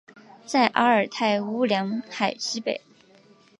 [0.47, 2.81] 在阿尔泰乌梁海西北。